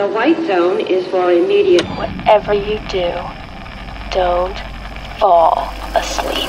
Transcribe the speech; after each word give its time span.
The 0.00 0.08
white 0.08 0.46
zone 0.46 0.80
is 0.80 1.06
for 1.08 1.30
immediate. 1.30 1.84
Whatever 1.98 2.54
you 2.54 2.78
do, 2.88 3.12
don't 4.10 4.58
fall 5.18 5.68
asleep. 5.94 6.48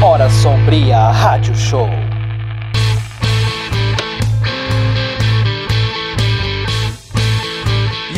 Hora 0.00 0.30
Sombria 0.30 1.10
Rádio 1.12 1.56
Show. 1.56 2.07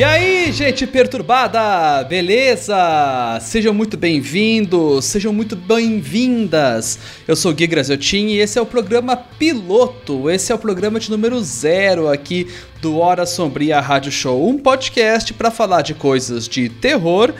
E 0.00 0.02
aí, 0.02 0.50
gente 0.50 0.86
perturbada, 0.86 2.02
beleza? 2.04 3.38
Sejam 3.42 3.74
muito 3.74 3.98
bem-vindos, 3.98 5.04
sejam 5.04 5.30
muito 5.30 5.54
bem-vindas. 5.54 6.98
Eu 7.28 7.36
sou 7.36 7.52
o 7.52 7.54
Gui 7.54 7.66
Graziotin 7.66 8.28
e 8.28 8.38
esse 8.38 8.58
é 8.58 8.62
o 8.62 8.64
programa 8.64 9.14
piloto, 9.14 10.30
esse 10.30 10.50
é 10.50 10.54
o 10.54 10.58
programa 10.58 10.98
de 10.98 11.10
número 11.10 11.38
zero 11.42 12.08
aqui 12.08 12.48
do 12.80 12.96
Hora 12.96 13.26
Sombria 13.26 13.78
Rádio 13.78 14.10
Show, 14.10 14.48
um 14.48 14.56
podcast 14.56 15.34
para 15.34 15.50
falar 15.50 15.82
de 15.82 15.92
coisas 15.92 16.48
de 16.48 16.70
terror, 16.70 17.34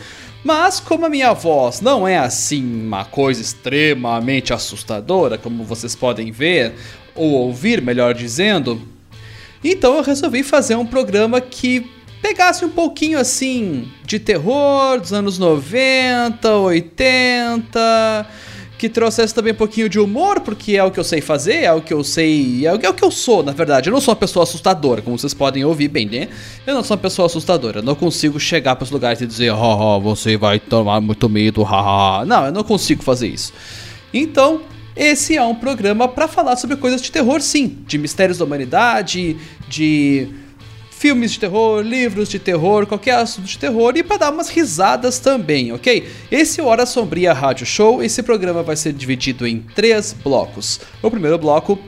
mas 0.45 0.79
como 0.79 1.07
a 1.07 1.09
minha 1.09 1.33
voz 1.33 1.81
não 1.81 2.07
é 2.07 2.19
assim 2.19 2.63
uma 2.63 3.07
coisa 3.07 3.41
extremamente 3.41 4.53
assustadora, 4.53 5.39
como 5.39 5.65
vocês 5.65 5.97
podem 5.97 6.31
ver, 6.31 6.75
ou 7.15 7.31
ouvir, 7.31 7.81
melhor 7.81 8.13
dizendo, 8.13 8.87
então 9.63 9.97
eu 9.97 10.03
resolvi 10.03 10.43
fazer 10.43 10.75
um 10.75 10.87
programa 10.87 11.41
que 11.41 11.87
pegasse 12.21 12.65
um 12.65 12.69
pouquinho 12.69 13.19
assim 13.19 13.89
de 14.05 14.19
terror 14.19 15.01
dos 15.01 15.13
anos 15.13 15.39
90, 15.39 16.49
80, 16.57 18.27
que 18.79 18.89
trouxesse 18.89 19.35
também 19.35 19.53
um 19.53 19.57
pouquinho 19.57 19.89
de 19.89 19.99
humor, 19.99 20.41
porque 20.41 20.77
é 20.77 20.83
o 20.83 20.91
que 20.91 20.99
eu 20.99 21.05
sei 21.05 21.21
fazer, 21.21 21.65
é 21.65 21.73
o 21.73 21.83
que 21.83 21.93
eu 21.93 22.03
sei, 22.03 22.67
é 22.67 22.73
o, 22.73 22.81
é 22.83 22.89
o 22.89 22.95
que 22.95 23.05
eu 23.05 23.11
sou, 23.11 23.43
na 23.43 23.53
verdade. 23.53 23.91
Eu 23.91 23.93
não 23.93 24.01
sou 24.01 24.13
uma 24.13 24.21
pessoa 24.21 24.43
assustadora, 24.43 25.03
como 25.03 25.19
vocês 25.19 25.35
podem 25.35 25.65
ouvir 25.65 25.89
bem, 25.89 26.07
né? 26.07 26.29
Eu 26.67 26.75
não 26.75 26.83
sou 26.83 26.97
uma 26.97 27.03
pessoa 27.03 27.27
assustadora, 27.27 27.81
eu 27.81 27.83
não 27.83 27.95
consigo 27.95 28.41
chegar 28.41 28.77
para 28.77 28.85
os 28.85 28.91
lugares 28.91 29.21
e 29.21 29.27
dizer, 29.27 29.53
haha, 29.53 29.99
você 29.99 30.37
vai 30.37 30.59
tomar 30.59 31.01
muito 31.01 31.29
medo, 31.29 31.63
haha. 31.63 32.25
Não, 32.25 32.47
eu 32.47 32.53
não 32.53 32.65
consigo 32.65 33.03
fazer 33.03 33.29
isso. 33.29 33.53
Então, 34.15 34.63
esse 34.97 35.37
é 35.37 35.43
um 35.43 35.55
programa 35.55 36.09
para 36.09 36.27
falar 36.27 36.57
sobre 36.57 36.77
coisas 36.77 37.03
de 37.03 37.13
terror, 37.13 37.41
sim, 37.41 37.79
de 37.87 37.99
mistérios 37.99 38.39
da 38.39 38.45
humanidade, 38.45 39.37
de 39.69 40.29
filmes 41.01 41.33
de 41.33 41.41
terror, 41.41 41.81
livros 41.81 42.29
de 42.29 42.39
terror, 42.39 42.87
qualquer 42.87 43.15
assunto 43.15 43.47
de 43.47 43.57
terror 43.57 43.97
e 43.97 44.03
para 44.03 44.19
dar 44.19 44.31
umas 44.31 44.51
risadas 44.51 45.19
também, 45.19 45.73
ok? 45.73 46.07
Esse 46.31 46.61
Hora 46.61 46.85
Sombria 46.85 47.33
Rádio 47.33 47.65
Show, 47.65 48.03
esse 48.03 48.23
programa 48.23 48.63
vai 48.63 48.77
ser 48.77 48.93
dividido 48.93 49.47
em 49.47 49.61
três 49.61 50.13
blocos. 50.13 50.79
O 51.03 51.11
primeiro 51.11 51.39
bloco 51.39 51.79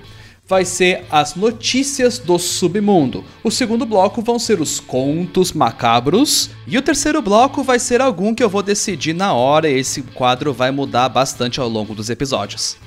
vai 0.48 0.64
ser 0.64 1.04
as 1.10 1.34
notícias 1.34 2.18
do 2.18 2.38
submundo. 2.38 3.22
O 3.44 3.50
segundo 3.50 3.84
bloco 3.84 4.22
vão 4.22 4.38
ser 4.38 4.62
os 4.62 4.80
contos 4.80 5.52
macabros. 5.52 6.48
E 6.66 6.78
o 6.78 6.82
terceiro 6.82 7.20
bloco 7.20 7.62
vai 7.62 7.78
ser 7.78 8.00
algum 8.00 8.34
que 8.34 8.42
eu 8.42 8.48
vou 8.48 8.62
decidir 8.62 9.12
na 9.12 9.34
hora. 9.34 9.68
Esse 9.68 10.00
quadro 10.00 10.54
vai 10.54 10.70
mudar 10.70 11.10
bastante 11.10 11.60
ao 11.60 11.68
longo 11.68 11.94
dos 11.94 12.08
episódios. 12.08 12.78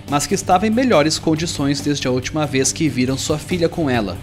mas 0.09 0.25
que 0.25 0.33
estava 0.33 0.65
em 0.65 0.71
melhores 0.71 1.19
condições 1.19 1.81
desde 1.81 2.07
a 2.07 2.11
última 2.11 2.47
vez 2.47 2.71
que 2.71 2.89
viram 2.89 3.15
sua 3.15 3.38
filha 3.38 3.69
com 3.69 3.88
ela. 3.88 4.17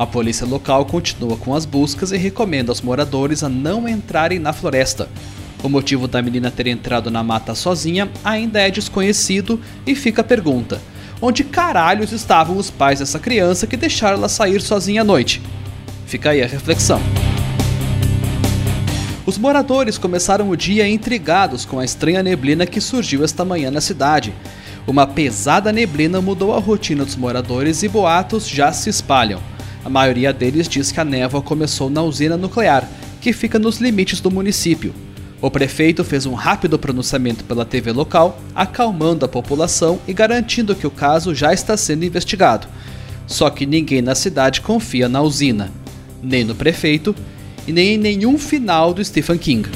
A 0.00 0.06
polícia 0.06 0.46
local 0.46 0.86
continua 0.86 1.36
com 1.36 1.54
as 1.54 1.66
buscas 1.66 2.10
e 2.10 2.16
recomenda 2.16 2.72
aos 2.72 2.80
moradores 2.80 3.42
a 3.42 3.50
não 3.50 3.86
entrarem 3.86 4.38
na 4.38 4.50
floresta. 4.50 5.10
O 5.62 5.68
motivo 5.68 6.08
da 6.08 6.22
menina 6.22 6.50
ter 6.50 6.68
entrado 6.68 7.10
na 7.10 7.22
mata 7.22 7.54
sozinha 7.54 8.10
ainda 8.24 8.58
é 8.58 8.70
desconhecido 8.70 9.60
e 9.86 9.94
fica 9.94 10.22
a 10.22 10.24
pergunta: 10.24 10.80
onde 11.20 11.44
caralhos 11.44 12.12
estavam 12.12 12.56
os 12.56 12.70
pais 12.70 13.00
dessa 13.00 13.18
criança 13.18 13.66
que 13.66 13.76
deixaram 13.76 14.16
ela 14.16 14.28
sair 14.30 14.62
sozinha 14.62 15.02
à 15.02 15.04
noite? 15.04 15.42
Fica 16.06 16.30
aí 16.30 16.42
a 16.42 16.46
reflexão. 16.46 16.98
Os 19.26 19.36
moradores 19.36 19.98
começaram 19.98 20.48
o 20.48 20.56
dia 20.56 20.88
intrigados 20.88 21.66
com 21.66 21.78
a 21.78 21.84
estranha 21.84 22.22
neblina 22.22 22.64
que 22.64 22.80
surgiu 22.80 23.22
esta 23.22 23.44
manhã 23.44 23.70
na 23.70 23.82
cidade. 23.82 24.32
Uma 24.86 25.06
pesada 25.06 25.70
neblina 25.70 26.22
mudou 26.22 26.54
a 26.54 26.58
rotina 26.58 27.04
dos 27.04 27.16
moradores 27.16 27.82
e 27.82 27.88
boatos 27.88 28.48
já 28.48 28.72
se 28.72 28.88
espalham. 28.88 29.49
A 29.84 29.88
maioria 29.88 30.32
deles 30.32 30.68
diz 30.68 30.92
que 30.92 31.00
a 31.00 31.04
névoa 31.04 31.40
começou 31.40 31.88
na 31.88 32.02
usina 32.02 32.36
nuclear, 32.36 32.88
que 33.20 33.32
fica 33.32 33.58
nos 33.58 33.78
limites 33.78 34.20
do 34.20 34.30
município. 34.30 34.94
O 35.40 35.50
prefeito 35.50 36.04
fez 36.04 36.26
um 36.26 36.34
rápido 36.34 36.78
pronunciamento 36.78 37.44
pela 37.44 37.64
TV 37.64 37.92
local, 37.92 38.38
acalmando 38.54 39.24
a 39.24 39.28
população 39.28 39.98
e 40.06 40.12
garantindo 40.12 40.74
que 40.74 40.86
o 40.86 40.90
caso 40.90 41.34
já 41.34 41.52
está 41.52 41.76
sendo 41.78 42.04
investigado. 42.04 42.68
Só 43.26 43.48
que 43.48 43.64
ninguém 43.64 44.02
na 44.02 44.14
cidade 44.14 44.60
confia 44.60 45.08
na 45.08 45.22
usina, 45.22 45.70
nem 46.22 46.44
no 46.44 46.54
prefeito 46.54 47.14
e 47.66 47.72
nem 47.72 47.94
em 47.94 47.98
nenhum 47.98 48.36
final 48.36 48.92
do 48.92 49.02
Stephen 49.02 49.38
King. 49.38 49.68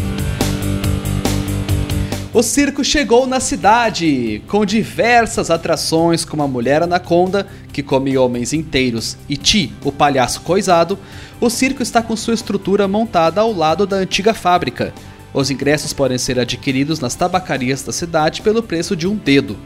O 2.34 2.42
circo 2.42 2.82
chegou 2.82 3.28
na 3.28 3.38
cidade, 3.38 4.42
com 4.48 4.66
diversas 4.66 5.50
atrações 5.50 6.24
como 6.24 6.42
a 6.42 6.48
Mulher 6.48 6.82
Anaconda, 6.82 7.46
que 7.74 7.82
come 7.82 8.16
homens 8.16 8.54
inteiros, 8.54 9.18
e 9.28 9.36
Ti, 9.36 9.72
o 9.84 9.92
palhaço 9.92 10.40
coisado. 10.40 10.98
O 11.40 11.50
circo 11.50 11.82
está 11.82 12.00
com 12.00 12.16
sua 12.16 12.32
estrutura 12.32 12.88
montada 12.88 13.40
ao 13.40 13.52
lado 13.52 13.86
da 13.86 13.96
antiga 13.96 14.32
fábrica. 14.32 14.94
Os 15.34 15.50
ingressos 15.50 15.92
podem 15.92 16.16
ser 16.16 16.38
adquiridos 16.38 17.00
nas 17.00 17.14
tabacarias 17.14 17.82
da 17.82 17.92
cidade 17.92 18.40
pelo 18.40 18.62
preço 18.62 18.94
de 18.94 19.06
um 19.06 19.16
dedo. 19.16 19.58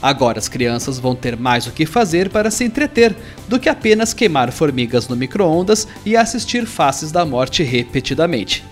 Agora 0.00 0.38
as 0.38 0.48
crianças 0.48 0.98
vão 1.00 1.14
ter 1.14 1.36
mais 1.36 1.66
o 1.66 1.72
que 1.72 1.84
fazer 1.84 2.30
para 2.30 2.50
se 2.50 2.62
entreter 2.62 3.16
do 3.48 3.58
que 3.58 3.68
apenas 3.68 4.14
queimar 4.14 4.52
formigas 4.52 5.08
no 5.08 5.16
micro-ondas 5.16 5.88
e 6.06 6.16
assistir 6.16 6.64
Faces 6.64 7.10
da 7.10 7.26
Morte 7.26 7.64
repetidamente. 7.64 8.64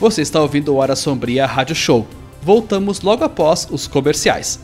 Você 0.00 0.22
está 0.22 0.40
ouvindo 0.40 0.72
o 0.72 0.76
Hora 0.76 0.96
Sombria 0.96 1.44
Rádio 1.44 1.76
Show 1.76 2.08
voltamos 2.46 3.00
logo 3.00 3.24
após 3.24 3.66
os 3.72 3.88
comerciais. 3.88 4.60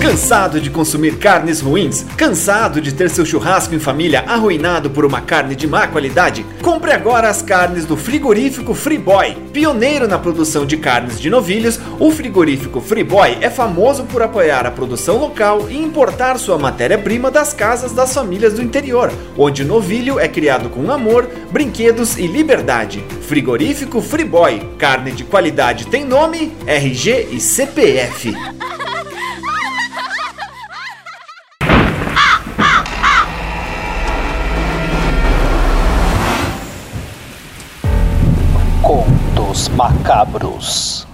Cansado 0.00 0.62
de 0.62 0.70
consumir 0.70 1.18
carnes 1.18 1.60
ruins? 1.60 2.06
Cansado 2.16 2.80
de 2.80 2.90
ter 2.94 3.10
seu 3.10 3.24
churrasco 3.26 3.74
em 3.74 3.78
família 3.78 4.24
arruinado 4.26 4.88
por 4.88 5.04
uma 5.04 5.20
carne 5.20 5.54
de 5.54 5.66
má 5.66 5.86
qualidade? 5.86 6.44
Compre 6.62 6.90
agora 6.90 7.28
as 7.28 7.42
carnes 7.42 7.84
do 7.84 7.98
frigorífico 7.98 8.72
Freeboy. 8.72 9.36
Pioneiro 9.52 10.08
na 10.08 10.18
produção 10.18 10.64
de 10.64 10.78
carnes 10.78 11.20
de 11.20 11.28
novilhos, 11.28 11.78
o 11.98 12.10
frigorífico 12.10 12.80
Freeboy 12.80 13.36
é 13.42 13.50
famoso 13.50 14.04
por 14.04 14.22
apoiar 14.22 14.64
a 14.64 14.70
produção 14.70 15.18
local 15.18 15.68
e 15.68 15.76
importar 15.76 16.38
sua 16.38 16.58
matéria-prima 16.58 17.30
das 17.30 17.52
casas 17.52 17.92
das 17.92 18.14
famílias 18.14 18.54
do 18.54 18.62
interior, 18.62 19.12
onde 19.36 19.62
o 19.62 19.66
novilho 19.66 20.18
é 20.18 20.26
criado 20.26 20.70
com 20.70 20.90
amor, 20.90 21.28
brinquedos 21.52 22.16
e 22.16 22.26
liberdade. 22.26 23.04
Frigorífico 23.20 24.00
Freeboy. 24.00 24.62
Carne 24.78 25.12
de 25.12 25.24
qualidade 25.24 25.88
tem 25.88 26.06
nome, 26.06 26.52
RG 26.66 27.28
e 27.32 27.38
CPF. 27.38 28.34
Macabros. 40.20 41.06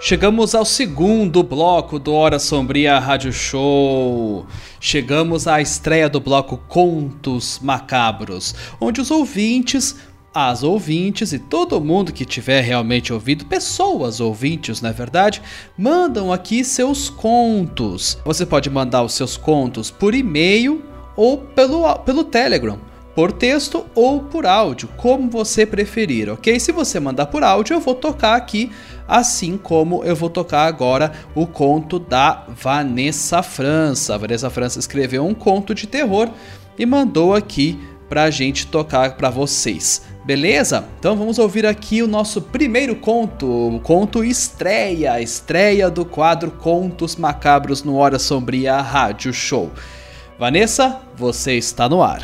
Chegamos 0.00 0.54
ao 0.54 0.64
segundo 0.64 1.42
bloco 1.42 1.98
do 1.98 2.14
Hora 2.14 2.38
Sombria 2.38 2.98
Rádio 2.98 3.32
Show. 3.32 4.46
Chegamos 4.80 5.46
à 5.46 5.60
estreia 5.60 6.08
do 6.08 6.18
bloco 6.18 6.56
Contos 6.66 7.60
Macabros, 7.62 8.54
onde 8.80 9.00
os 9.00 9.10
ouvintes, 9.10 9.96
as 10.32 10.62
ouvintes 10.62 11.32
e 11.32 11.38
todo 11.38 11.80
mundo 11.80 12.12
que 12.12 12.24
tiver 12.24 12.60
realmente 12.60 13.12
ouvido, 13.12 13.46
pessoas 13.46 14.20
ouvintes, 14.20 14.80
na 14.80 14.90
é 14.90 14.92
verdade, 14.92 15.42
mandam 15.76 16.32
aqui 16.32 16.62
seus 16.64 17.08
contos. 17.08 18.18
Você 18.24 18.44
pode 18.44 18.70
mandar 18.70 19.02
os 19.02 19.14
seus 19.14 19.36
contos 19.36 19.90
por 19.90 20.14
e-mail 20.14 20.84
ou 21.16 21.38
pelo, 21.38 21.94
pelo 22.00 22.24
Telegram 22.24 22.78
por 23.18 23.32
texto 23.32 23.84
ou 23.96 24.20
por 24.20 24.46
áudio, 24.46 24.88
como 24.96 25.28
você 25.28 25.66
preferir, 25.66 26.30
ok? 26.30 26.60
Se 26.60 26.70
você 26.70 27.00
mandar 27.00 27.26
por 27.26 27.42
áudio, 27.42 27.74
eu 27.74 27.80
vou 27.80 27.96
tocar 27.96 28.36
aqui, 28.36 28.70
assim 29.08 29.58
como 29.58 30.04
eu 30.04 30.14
vou 30.14 30.30
tocar 30.30 30.66
agora 30.66 31.10
o 31.34 31.44
conto 31.44 31.98
da 31.98 32.44
Vanessa 32.46 33.42
França. 33.42 34.14
A 34.14 34.18
Vanessa 34.18 34.48
França 34.48 34.78
escreveu 34.78 35.26
um 35.26 35.34
conto 35.34 35.74
de 35.74 35.88
terror 35.88 36.30
e 36.78 36.86
mandou 36.86 37.34
aqui 37.34 37.76
pra 38.08 38.30
gente 38.30 38.68
tocar 38.68 39.16
para 39.16 39.30
vocês. 39.30 40.02
Beleza? 40.28 40.86
Então 40.98 41.16
vamos 41.16 41.38
ouvir 41.38 41.64
aqui 41.64 42.02
o 42.02 42.06
nosso 42.06 42.42
primeiro 42.42 42.94
conto, 42.94 43.46
o 43.46 43.80
conto 43.80 44.22
estreia, 44.22 45.18
estreia 45.22 45.90
do 45.90 46.04
quadro 46.04 46.50
Contos 46.50 47.16
Macabros 47.16 47.82
no 47.82 47.96
Hora 47.96 48.18
Sombria 48.18 48.76
Rádio 48.76 49.32
Show. 49.32 49.72
Vanessa, 50.38 51.00
você 51.16 51.54
está 51.54 51.88
no 51.88 52.02
ar. 52.02 52.20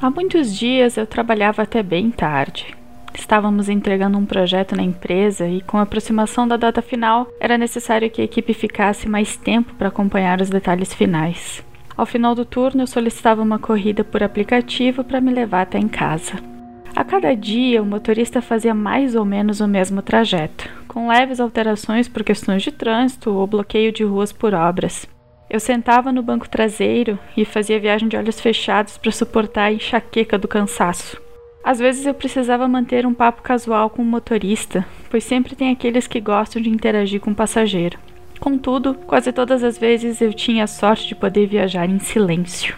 Há 0.00 0.08
muitos 0.08 0.56
dias 0.58 0.96
eu 0.96 1.06
trabalhava 1.06 1.60
até 1.60 1.82
bem 1.82 2.10
tarde. 2.10 2.74
Estávamos 3.12 3.68
entregando 3.68 4.16
um 4.16 4.24
projeto 4.24 4.74
na 4.74 4.82
empresa 4.82 5.46
e, 5.46 5.60
com 5.60 5.76
a 5.76 5.82
aproximação 5.82 6.48
da 6.48 6.56
data 6.56 6.80
final, 6.80 7.28
era 7.38 7.58
necessário 7.58 8.10
que 8.10 8.22
a 8.22 8.24
equipe 8.24 8.54
ficasse 8.54 9.06
mais 9.06 9.36
tempo 9.36 9.74
para 9.74 9.88
acompanhar 9.88 10.40
os 10.40 10.48
detalhes 10.48 10.94
finais. 10.94 11.62
Ao 11.96 12.04
final 12.04 12.34
do 12.34 12.44
turno, 12.44 12.82
eu 12.82 12.86
solicitava 12.86 13.40
uma 13.40 13.58
corrida 13.58 14.04
por 14.04 14.22
aplicativo 14.22 15.02
para 15.02 15.20
me 15.20 15.32
levar 15.32 15.62
até 15.62 15.78
em 15.78 15.88
casa. 15.88 16.34
A 16.94 17.02
cada 17.02 17.34
dia, 17.34 17.82
o 17.82 17.86
motorista 17.86 18.42
fazia 18.42 18.74
mais 18.74 19.14
ou 19.14 19.24
menos 19.24 19.60
o 19.60 19.66
mesmo 19.66 20.02
trajeto, 20.02 20.68
com 20.86 21.08
leves 21.08 21.40
alterações 21.40 22.06
por 22.06 22.22
questões 22.22 22.62
de 22.62 22.70
trânsito 22.70 23.30
ou 23.30 23.46
bloqueio 23.46 23.92
de 23.92 24.04
ruas 24.04 24.30
por 24.30 24.52
obras. 24.52 25.06
Eu 25.48 25.60
sentava 25.60 26.12
no 26.12 26.22
banco 26.22 26.48
traseiro 26.48 27.18
e 27.36 27.44
fazia 27.44 27.80
viagem 27.80 28.08
de 28.08 28.16
olhos 28.16 28.40
fechados 28.40 28.98
para 28.98 29.12
suportar 29.12 29.64
a 29.64 29.72
enxaqueca 29.72 30.36
do 30.36 30.48
cansaço. 30.48 31.20
Às 31.64 31.78
vezes 31.78 32.04
eu 32.04 32.14
precisava 32.14 32.68
manter 32.68 33.06
um 33.06 33.14
papo 33.14 33.42
casual 33.42 33.88
com 33.90 34.02
o 34.02 34.04
motorista, 34.04 34.84
pois 35.10 35.24
sempre 35.24 35.56
tem 35.56 35.70
aqueles 35.70 36.06
que 36.06 36.20
gostam 36.20 36.60
de 36.60 36.68
interagir 36.68 37.20
com 37.20 37.30
o 37.30 37.34
passageiro. 37.34 37.98
Contudo, 38.40 38.94
quase 39.06 39.32
todas 39.32 39.64
as 39.64 39.78
vezes 39.78 40.20
eu 40.20 40.32
tinha 40.32 40.64
a 40.64 40.68
sorte 40.68 41.08
de 41.08 41.14
poder 41.14 41.46
viajar 41.46 41.88
em 41.88 41.98
silêncio. 41.98 42.76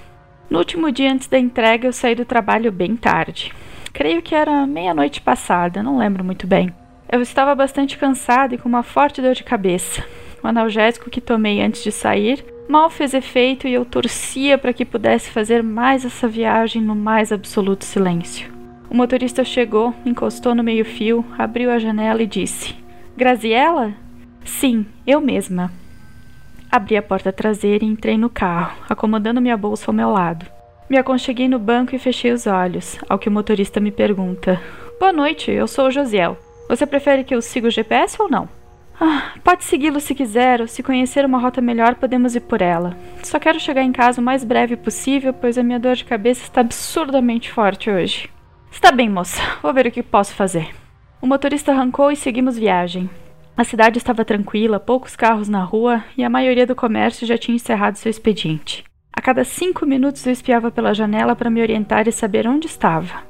No 0.49 0.58
último 0.58 0.90
dia 0.90 1.12
antes 1.12 1.28
da 1.28 1.38
entrega, 1.38 1.87
eu 1.87 1.93
saí 1.93 2.14
do 2.14 2.25
trabalho 2.25 2.72
bem 2.72 2.96
tarde. 2.96 3.52
Creio 3.93 4.22
que 4.22 4.34
era 4.34 4.66
meia-noite 4.66 5.20
passada, 5.20 5.82
não 5.82 5.99
lembro 5.99 6.25
muito 6.25 6.46
bem. 6.46 6.72
Eu 7.10 7.20
estava 7.20 7.55
bastante 7.55 7.99
cansada 7.99 8.55
e 8.55 8.58
com 8.58 8.69
uma 8.69 8.82
forte 8.82 9.20
dor 9.20 9.34
de 9.34 9.44
cabeça. 9.44 10.05
O 10.43 10.46
analgésico 10.46 11.10
que 11.10 11.20
tomei 11.20 11.60
antes 11.60 11.82
de 11.82 11.90
sair 11.90 12.44
mal 12.69 12.90
fez 12.90 13.14
efeito 13.14 13.66
e 13.66 13.75
eu 13.75 13.84
torcia 13.84 14.58
para 14.58 14.72
que 14.72 14.84
pudesse 14.84 15.31
fazer 15.31 15.62
mais 15.62 16.05
essa 16.05 16.28
viagem 16.28 16.82
no 16.82 16.94
mais 16.94 17.32
absoluto 17.32 17.84
silêncio. 17.84 18.52
O 18.90 18.94
motorista 18.94 19.43
chegou, 19.43 19.94
encostou 20.05 20.55
no 20.55 20.62
meio-fio, 20.62 21.25
abriu 21.37 21.70
a 21.70 21.78
janela 21.78 22.22
e 22.22 22.26
disse: 22.26 22.75
Graziella? 23.16 23.94
Sim, 24.49 24.87
eu 25.06 25.21
mesma. 25.21 25.71
Abri 26.73 26.97
a 26.97 27.03
porta 27.03 27.33
traseira 27.33 27.85
e 27.85 27.89
entrei 27.89 28.19
no 28.19 28.29
carro, 28.29 28.77
acomodando 28.89 29.41
minha 29.41 29.56
bolsa 29.56 29.85
ao 29.87 29.95
meu 29.95 30.11
lado. 30.11 30.47
Me 30.91 30.97
aconcheguei 30.97 31.49
no 31.49 31.59
banco 31.59 31.95
e 31.95 31.99
fechei 31.99 32.33
os 32.33 32.47
olhos, 32.47 32.99
ao 33.09 33.19
que 33.19 33.29
o 33.29 33.33
motorista 33.33 33.79
me 33.79 33.93
pergunta: 33.93 34.61
Boa 34.99 35.12
noite, 35.12 35.53
eu 35.53 35.69
sou 35.69 35.87
o 35.87 35.91
Josiel. 35.91 36.37
Você 36.69 36.87
prefere 36.87 37.23
que 37.23 37.35
eu 37.35 37.41
siga 37.41 37.69
o 37.69 37.71
GPS 37.71 38.21
ou 38.21 38.29
não? 38.29 38.49
Ah, 39.00 39.35
pode 39.45 39.62
segui-lo 39.62 40.00
se 40.00 40.15
quiser, 40.15 40.61
ou 40.61 40.67
se 40.67 40.83
conhecer 40.83 41.25
uma 41.25 41.39
rota 41.39 41.61
melhor, 41.61 41.94
podemos 41.94 42.35
ir 42.35 42.41
por 42.41 42.61
ela. 42.61 42.97
Só 43.23 43.39
quero 43.39 43.61
chegar 43.61 43.83
em 43.83 43.93
casa 43.93 44.21
o 44.21 44.25
mais 44.25 44.43
breve 44.43 44.77
possível, 44.77 45.33
pois 45.33 45.56
a 45.56 45.62
minha 45.62 45.79
dor 45.79 45.94
de 45.94 46.05
cabeça 46.05 46.43
está 46.43 46.62
absurdamente 46.62 47.53
forte 47.53 47.89
hoje. 47.91 48.29
Está 48.73 48.91
bem, 48.91 49.09
moça, 49.09 49.41
vou 49.62 49.73
ver 49.73 49.87
o 49.87 49.93
que 49.93 50.03
posso 50.03 50.35
fazer. 50.35 50.75
O 51.23 51.27
motorista 51.27 51.71
arrancou 51.71 52.11
e 52.11 52.17
seguimos 52.17 52.59
viagem. 52.59 53.09
A 53.58 53.64
cidade 53.64 53.99
estava 53.99 54.25
tranquila, 54.25 54.78
poucos 54.78 55.16
carros 55.16 55.49
na 55.49 55.64
rua 55.64 56.05
e 56.16 56.22
a 56.22 56.31
maioria 56.31 56.64
do 56.64 56.76
comércio 56.76 57.26
já 57.26 57.37
tinha 57.37 57.56
encerrado 57.56 57.99
seu 57.99 58.08
expediente. 58.08 58.84
A 59.12 59.20
cada 59.20 59.43
cinco 59.44 59.84
minutos 59.84 60.25
eu 60.25 60.32
espiava 60.32 60.70
pela 60.70 60.94
janela 60.94 61.34
para 61.34 61.50
me 61.50 61.60
orientar 61.60 62.06
e 62.06 62.12
saber 62.12 62.46
onde 62.46 62.69
estava. 62.69 63.25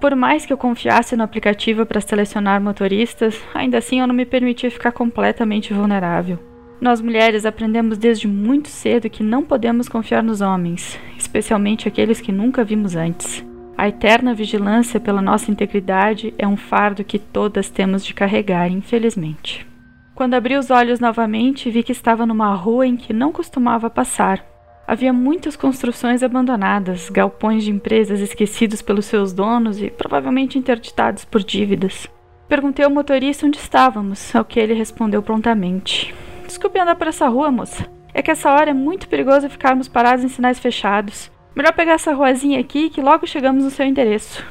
Por 0.00 0.16
mais 0.16 0.46
que 0.46 0.52
eu 0.54 0.56
confiasse 0.56 1.14
no 1.14 1.22
aplicativo 1.22 1.84
para 1.84 2.00
selecionar 2.00 2.62
motoristas, 2.62 3.38
ainda 3.52 3.76
assim 3.76 4.00
eu 4.00 4.06
não 4.06 4.14
me 4.14 4.24
permitia 4.24 4.70
ficar 4.70 4.90
completamente 4.90 5.74
vulnerável. 5.74 6.38
Nós 6.80 7.02
mulheres 7.02 7.44
aprendemos 7.44 7.98
desde 7.98 8.26
muito 8.26 8.68
cedo 8.68 9.10
que 9.10 9.22
não 9.22 9.42
podemos 9.44 9.86
confiar 9.86 10.22
nos 10.22 10.40
homens, 10.40 10.98
especialmente 11.18 11.86
aqueles 11.86 12.22
que 12.22 12.32
nunca 12.32 12.64
vimos 12.64 12.96
antes. 12.96 13.44
A 13.76 13.86
eterna 13.86 14.32
vigilância 14.32 14.98
pela 14.98 15.20
nossa 15.20 15.50
integridade 15.50 16.32
é 16.38 16.48
um 16.48 16.56
fardo 16.56 17.04
que 17.04 17.18
todas 17.18 17.68
temos 17.68 18.02
de 18.02 18.14
carregar, 18.14 18.70
infelizmente. 18.70 19.73
Quando 20.14 20.34
abri 20.34 20.56
os 20.56 20.70
olhos 20.70 21.00
novamente, 21.00 21.70
vi 21.70 21.82
que 21.82 21.92
estava 21.92 22.24
numa 22.24 22.54
rua 22.54 22.86
em 22.86 22.96
que 22.96 23.12
não 23.12 23.32
costumava 23.32 23.90
passar, 23.90 24.44
Havia 24.86 25.14
muitas 25.14 25.56
construções 25.56 26.22
abandonadas, 26.22 27.08
galpões 27.08 27.64
de 27.64 27.70
empresas 27.70 28.20
esquecidos 28.20 28.82
pelos 28.82 29.06
seus 29.06 29.32
donos 29.32 29.80
e 29.80 29.90
provavelmente 29.90 30.58
interditados 30.58 31.24
por 31.24 31.42
dívidas. 31.42 32.06
Perguntei 32.46 32.84
ao 32.84 32.90
motorista 32.90 33.46
onde 33.46 33.56
estávamos, 33.56 34.36
ao 34.36 34.44
que 34.44 34.60
ele 34.60 34.74
respondeu 34.74 35.22
prontamente: 35.22 36.14
Desculpe 36.46 36.78
andar 36.78 36.96
por 36.96 37.06
essa 37.06 37.26
rua, 37.28 37.50
moça. 37.50 37.86
É 38.12 38.20
que 38.20 38.30
essa 38.30 38.52
hora 38.52 38.70
é 38.70 38.74
muito 38.74 39.08
perigoso 39.08 39.48
ficarmos 39.48 39.88
parados 39.88 40.22
em 40.22 40.28
sinais 40.28 40.58
fechados. 40.58 41.32
Melhor 41.56 41.72
pegar 41.72 41.94
essa 41.94 42.12
ruazinha 42.12 42.60
aqui 42.60 42.90
que 42.90 43.00
logo 43.00 43.26
chegamos 43.26 43.64
no 43.64 43.70
seu 43.70 43.86
endereço. 43.86 44.44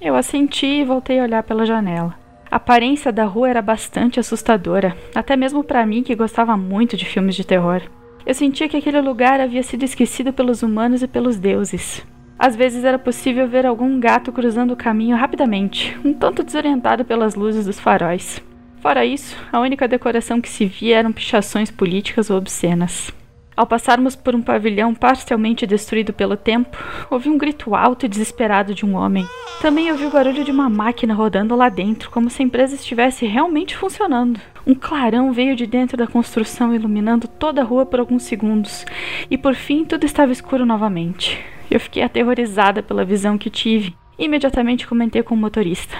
Eu 0.00 0.16
assenti 0.16 0.66
e 0.66 0.84
voltei 0.84 1.20
a 1.20 1.24
olhar 1.24 1.42
pela 1.42 1.66
janela. 1.66 2.17
A 2.50 2.56
aparência 2.56 3.12
da 3.12 3.24
rua 3.24 3.50
era 3.50 3.60
bastante 3.60 4.18
assustadora, 4.18 4.96
até 5.14 5.36
mesmo 5.36 5.62
para 5.62 5.84
mim 5.84 6.02
que 6.02 6.14
gostava 6.14 6.56
muito 6.56 6.96
de 6.96 7.04
filmes 7.04 7.34
de 7.34 7.46
terror. 7.46 7.82
Eu 8.24 8.34
sentia 8.34 8.68
que 8.68 8.76
aquele 8.76 9.00
lugar 9.00 9.40
havia 9.40 9.62
sido 9.62 9.82
esquecido 9.82 10.32
pelos 10.32 10.62
humanos 10.62 11.02
e 11.02 11.08
pelos 11.08 11.38
deuses. 11.38 12.06
Às 12.38 12.54
vezes 12.56 12.84
era 12.84 12.98
possível 12.98 13.48
ver 13.48 13.66
algum 13.66 13.98
gato 13.98 14.32
cruzando 14.32 14.72
o 14.72 14.76
caminho 14.76 15.16
rapidamente, 15.16 15.98
um 16.04 16.12
tanto 16.14 16.42
desorientado 16.42 17.04
pelas 17.04 17.34
luzes 17.34 17.66
dos 17.66 17.80
faróis. 17.80 18.40
Fora 18.80 19.04
isso, 19.04 19.36
a 19.52 19.60
única 19.60 19.88
decoração 19.88 20.40
que 20.40 20.48
se 20.48 20.64
via 20.64 20.98
eram 20.98 21.12
pichações 21.12 21.70
políticas 21.70 22.30
ou 22.30 22.38
obscenas. 22.38 23.12
Ao 23.58 23.66
passarmos 23.66 24.14
por 24.14 24.36
um 24.36 24.40
pavilhão 24.40 24.94
parcialmente 24.94 25.66
destruído 25.66 26.12
pelo 26.12 26.36
tempo, 26.36 26.78
ouvi 27.10 27.28
um 27.28 27.36
grito 27.36 27.74
alto 27.74 28.06
e 28.06 28.08
desesperado 28.08 28.72
de 28.72 28.86
um 28.86 28.94
homem. 28.94 29.26
Também 29.60 29.90
ouvi 29.90 30.06
o 30.06 30.10
barulho 30.10 30.44
de 30.44 30.52
uma 30.52 30.70
máquina 30.70 31.12
rodando 31.12 31.56
lá 31.56 31.68
dentro, 31.68 32.08
como 32.08 32.30
se 32.30 32.40
a 32.40 32.44
empresa 32.44 32.76
estivesse 32.76 33.26
realmente 33.26 33.76
funcionando. 33.76 34.40
Um 34.64 34.76
clarão 34.76 35.32
veio 35.32 35.56
de 35.56 35.66
dentro 35.66 35.96
da 35.96 36.06
construção, 36.06 36.72
iluminando 36.72 37.26
toda 37.26 37.60
a 37.60 37.64
rua 37.64 37.84
por 37.84 37.98
alguns 37.98 38.22
segundos, 38.22 38.86
e 39.28 39.36
por 39.36 39.56
fim 39.56 39.84
tudo 39.84 40.06
estava 40.06 40.30
escuro 40.30 40.64
novamente. 40.64 41.44
Eu 41.68 41.80
fiquei 41.80 42.04
aterrorizada 42.04 42.80
pela 42.80 43.04
visão 43.04 43.36
que 43.36 43.50
tive 43.50 43.92
Imediatamente 44.16 44.86
comentei 44.86 45.24
com 45.24 45.34
o 45.34 45.38
motorista. 45.38 45.96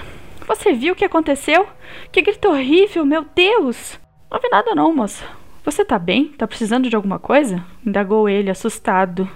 Você 0.46 0.72
viu 0.72 0.92
o 0.92 0.96
que 0.96 1.04
aconteceu? 1.04 1.66
Que 2.12 2.22
grito 2.22 2.48
horrível, 2.48 3.04
meu 3.04 3.24
Deus! 3.34 3.98
Não 4.30 4.40
vi 4.40 4.48
nada 4.48 4.74
não, 4.76 4.94
moça. 4.94 5.37
Você 5.68 5.84
tá 5.84 5.98
bem? 5.98 6.28
Tá 6.28 6.48
precisando 6.48 6.88
de 6.88 6.96
alguma 6.96 7.18
coisa? 7.18 7.62
Indagou 7.86 8.26
ele, 8.26 8.48
assustado. 8.48 9.28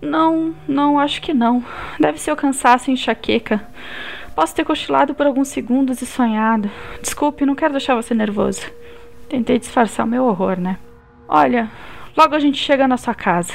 Não, 0.00 0.54
não, 0.68 1.00
acho 1.00 1.20
que 1.20 1.34
não. 1.34 1.64
Deve 1.98 2.16
ser 2.20 2.30
o 2.30 2.36
cansaço 2.36 2.88
e 2.88 2.92
enxaqueca. 2.92 3.66
Posso 4.32 4.54
ter 4.54 4.64
cochilado 4.64 5.16
por 5.16 5.26
alguns 5.26 5.48
segundos 5.48 6.00
e 6.00 6.06
sonhado. 6.06 6.70
Desculpe, 7.02 7.44
não 7.44 7.56
quero 7.56 7.72
deixar 7.72 7.96
você 7.96 8.14
nervoso. 8.14 8.70
Tentei 9.28 9.58
disfarçar 9.58 10.06
o 10.06 10.08
meu 10.08 10.26
horror, 10.26 10.60
né? 10.60 10.78
Olha, 11.26 11.68
logo 12.16 12.36
a 12.36 12.38
gente 12.38 12.58
chega 12.58 12.86
na 12.86 12.96
sua 12.96 13.12
casa. 13.12 13.52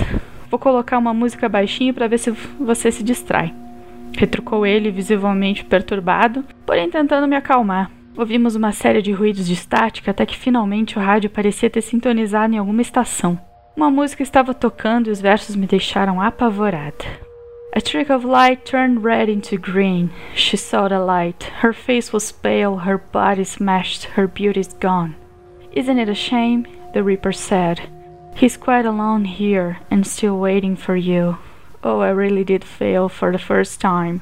Vou 0.51 0.60
colocar 0.60 0.98
uma 0.98 1.13
música 1.13 1.48
baixinho 1.48 1.94
para 1.94 2.10
ver 2.10 2.18
se 2.18 2.32
você 2.60 2.92
se 2.92 3.01
distrai. 3.01 3.54
Retrucou 4.18 4.65
ele, 4.65 4.92
visivelmente 4.92 5.63
perturbado, 5.63 6.44
porém 6.65 6.89
tentando 6.89 7.30
me 7.30 7.38
acalmar. 7.38 7.89
Ouvimos 8.18 8.56
uma 8.56 8.72
série 8.72 9.02
de 9.02 9.12
ruídos 9.12 9.46
de 9.46 9.54
estática 9.54 10.12
até 10.12 10.26
que 10.26 10.38
finalmente 10.38 10.98
o 10.98 11.02
rádio 11.02 11.30
parecia 11.30 11.70
ter 11.70 11.82
sintonizado 11.82 12.54
em 12.54 12.58
alguma 12.58 12.82
estação. 12.82 13.38
Uma 13.76 13.92
música 13.92 14.24
estava 14.24 14.54
tocando 14.54 15.08
e 15.08 15.12
os 15.12 15.20
versos 15.20 15.54
me 15.54 15.68
deixaram 15.68 16.22
apavorada. 16.22 17.04
A 17.76 17.80
streak 17.80 18.10
of 18.10 18.26
light 18.26 18.64
turned 18.64 19.04
red 19.04 19.30
into 19.30 19.58
green. 19.58 20.10
She 20.34 20.56
saw 20.56 20.88
the 20.88 20.98
light. 20.98 21.52
Her 21.62 21.74
face 21.74 22.14
was 22.14 22.32
pale, 22.32 22.78
her 22.86 22.98
body 23.12 23.44
smashed, 23.44 24.08
her 24.16 24.30
beauty's 24.30 24.74
gone. 24.80 25.14
Isn't 25.74 26.00
it 26.00 26.10
a 26.10 26.16
shame? 26.16 26.66
The 26.94 27.04
Reaper 27.04 27.34
said. 27.34 27.82
He's 28.34 28.56
quite 28.56 28.86
alone 28.86 29.26
here 29.26 29.80
and 29.92 30.08
still 30.08 30.40
waiting 30.40 30.78
for 30.78 30.96
you. 30.96 31.38
Oh, 31.84 32.00
I 32.00 32.12
really 32.12 32.46
did 32.46 32.64
fail 32.64 33.10
for 33.10 33.34
the 33.34 33.38
first 33.38 33.82
time. 33.82 34.22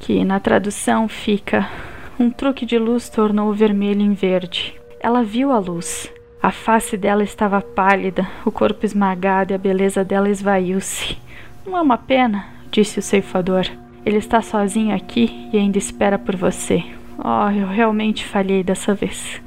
Que 0.00 0.24
na 0.24 0.40
tradução 0.40 1.06
fica: 1.08 1.68
Um 2.18 2.30
truque 2.30 2.64
de 2.64 2.78
luz 2.78 3.08
tornou 3.08 3.50
o 3.50 3.54
vermelho 3.54 4.00
em 4.00 4.12
verde. 4.12 4.80
Ela 5.00 5.24
viu 5.24 5.50
a 5.50 5.58
luz. 5.58 6.12
A 6.40 6.52
face 6.52 6.96
dela 6.96 7.24
estava 7.24 7.60
pálida, 7.60 8.28
o 8.44 8.52
corpo 8.52 8.86
esmagado 8.86 9.52
e 9.52 9.54
a 9.54 9.58
beleza 9.58 10.04
dela 10.04 10.28
esvaiu-se. 10.28 11.18
Não 11.66 11.76
é 11.76 11.80
uma 11.80 11.98
pena, 11.98 12.46
disse 12.70 13.00
o 13.00 13.02
ceifador. 13.02 13.66
Ele 14.06 14.18
está 14.18 14.40
sozinho 14.40 14.94
aqui 14.94 15.48
e 15.52 15.58
ainda 15.58 15.76
espera 15.76 16.16
por 16.16 16.36
você. 16.36 16.84
Oh, 17.18 17.50
eu 17.50 17.66
realmente 17.66 18.24
falhei 18.24 18.62
dessa 18.62 18.94
vez. 18.94 19.42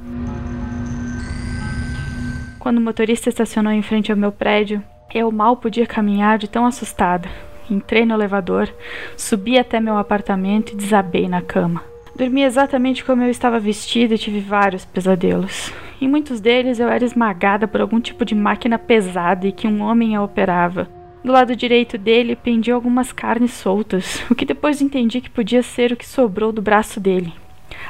Quando 2.59 2.79
o 2.79 2.81
motorista 2.81 3.29
estacionou 3.29 3.71
em 3.71 3.81
frente 3.81 4.11
ao 4.11 4.17
meu 4.17 4.31
prédio, 4.31 4.83
eu 5.15 5.31
mal 5.31 5.55
podia 5.55 5.87
caminhar 5.87 6.37
de 6.37 6.49
tão 6.49 6.65
assustada. 6.65 7.29
Entrei 7.69 8.05
no 8.05 8.13
elevador, 8.13 8.67
subi 9.15 9.57
até 9.57 9.79
meu 9.79 9.97
apartamento 9.97 10.73
e 10.73 10.75
desabei 10.75 11.29
na 11.29 11.41
cama. 11.41 11.81
Dormi 12.17 12.41
exatamente 12.41 13.05
como 13.05 13.21
eu 13.21 13.29
estava 13.29 13.59
vestida 13.59 14.15
e 14.15 14.17
tive 14.17 14.39
vários 14.39 14.83
pesadelos. 14.83 15.71
Em 16.01 16.07
muitos 16.07 16.41
deles 16.41 16.79
eu 16.79 16.89
era 16.89 17.05
esmagada 17.05 17.67
por 17.67 17.79
algum 17.79 17.99
tipo 17.99 18.25
de 18.25 18.33
máquina 18.33 18.79
pesada 18.79 19.47
e 19.47 19.51
que 19.51 19.67
um 19.67 19.83
homem 19.83 20.15
a 20.15 20.23
operava. 20.23 20.89
Do 21.23 21.31
lado 21.31 21.55
direito 21.55 21.95
dele 21.95 22.35
pendiam 22.35 22.73
algumas 22.73 23.13
carnes 23.13 23.51
soltas, 23.51 24.25
o 24.31 24.33
que 24.33 24.45
depois 24.45 24.81
entendi 24.81 25.21
que 25.21 25.29
podia 25.29 25.61
ser 25.61 25.91
o 25.91 25.95
que 25.95 26.07
sobrou 26.07 26.51
do 26.51 26.59
braço 26.59 26.99
dele. 26.99 27.31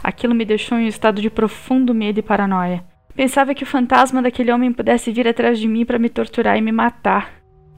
Aquilo 0.03 0.35
me 0.35 0.43
deixou 0.43 0.77
em 0.77 0.83
um 0.83 0.89
estado 0.89 1.21
de 1.21 1.29
profundo 1.29 1.93
medo 1.93 2.19
e 2.19 2.23
paranoia. 2.23 2.83
Pensava 3.15 3.55
que 3.55 3.63
o 3.63 3.67
fantasma 3.67 4.21
daquele 4.21 4.51
homem 4.51 4.73
pudesse 4.73 5.09
vir 5.09 5.25
atrás 5.25 5.57
de 5.57 5.69
mim 5.69 5.85
para 5.85 5.97
me 5.97 6.09
torturar 6.09 6.57
e 6.57 6.61
me 6.61 6.73
matar. 6.73 7.31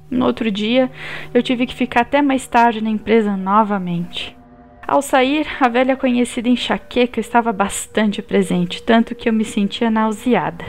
No 0.10 0.25
outro 0.25 0.50
dia, 0.50 0.89
eu 1.32 1.44
tive 1.44 1.68
que 1.68 1.75
ficar 1.75 2.01
até 2.01 2.24
mais 2.24 2.48
tarde 2.48 2.84
na 2.84 2.89
empresa 2.89 3.38
novamente. 3.38 4.38
Ao 4.89 5.03
sair, 5.03 5.46
a 5.60 5.69
velha 5.69 5.96
conhecida 5.96 6.50
enxaqueca 6.50 7.19
estava 7.19 7.53
bastante 7.53 8.24
presente, 8.24 8.81
tanto 8.81 9.13
que 9.13 9.29
eu 9.29 9.34
me 9.34 9.46
sentia 9.46 9.88
nauseada. 9.88 10.65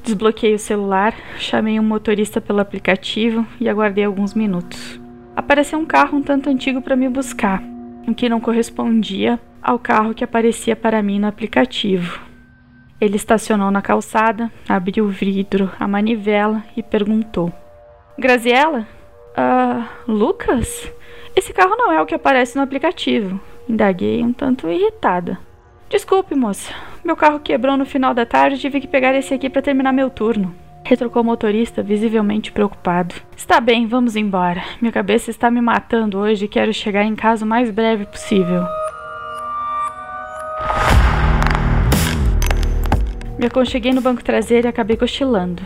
Desbloqueei 0.00 0.54
o 0.54 0.60
celular, 0.60 1.12
chamei 1.38 1.80
um 1.80 1.82
motorista 1.82 2.40
pelo 2.40 2.60
aplicativo 2.60 3.44
e 3.60 3.68
aguardei 3.68 4.04
alguns 4.04 4.32
minutos. 4.32 5.00
Apareceu 5.34 5.76
um 5.76 5.84
carro 5.84 6.18
um 6.18 6.22
tanto 6.22 6.48
antigo 6.48 6.80
para 6.80 6.94
me 6.94 7.08
buscar, 7.08 7.60
o 8.06 8.14
que 8.14 8.28
não 8.28 8.38
correspondia 8.38 9.40
ao 9.60 9.76
carro 9.76 10.14
que 10.14 10.22
aparecia 10.22 10.76
para 10.76 11.02
mim 11.02 11.18
no 11.18 11.26
aplicativo. 11.26 12.20
Ele 13.00 13.16
estacionou 13.16 13.72
na 13.72 13.82
calçada, 13.82 14.52
abriu 14.68 15.06
o 15.06 15.08
vidro, 15.08 15.68
a 15.80 15.88
manivela 15.88 16.62
e 16.76 16.82
perguntou: 16.82 17.52
Graziella? 18.16 18.86
Ah, 19.36 19.88
uh, 20.06 20.12
Lucas? 20.12 20.92
Esse 21.34 21.52
carro 21.52 21.74
não 21.76 21.90
é 21.90 22.00
o 22.00 22.06
que 22.06 22.14
aparece 22.14 22.54
no 22.54 22.62
aplicativo. 22.62 23.40
Indaguei 23.68 24.22
um 24.22 24.32
tanto 24.32 24.68
irritada. 24.68 25.38
Desculpe, 25.88 26.34
moça. 26.34 26.72
Meu 27.04 27.16
carro 27.16 27.40
quebrou 27.40 27.76
no 27.76 27.86
final 27.86 28.12
da 28.12 28.26
tarde 28.26 28.56
e 28.56 28.58
tive 28.58 28.80
que 28.80 28.88
pegar 28.88 29.14
esse 29.14 29.32
aqui 29.32 29.48
para 29.48 29.62
terminar 29.62 29.92
meu 29.92 30.10
turno. 30.10 30.54
Retrucou 30.84 31.22
o 31.22 31.24
motorista, 31.24 31.82
visivelmente 31.82 32.52
preocupado. 32.52 33.14
Está 33.34 33.58
bem, 33.58 33.86
vamos 33.86 34.16
embora. 34.16 34.62
Minha 34.80 34.92
cabeça 34.92 35.30
está 35.30 35.50
me 35.50 35.60
matando 35.60 36.18
hoje 36.18 36.44
e 36.44 36.48
quero 36.48 36.74
chegar 36.74 37.04
em 37.04 37.14
casa 37.14 37.44
o 37.44 37.48
mais 37.48 37.70
breve 37.70 38.04
possível. 38.04 38.64
Me 43.38 43.46
aconcheguei 43.46 43.92
no 43.92 44.00
banco 44.00 44.22
traseiro 44.22 44.66
e 44.66 44.70
acabei 44.70 44.96
cochilando. 44.96 45.62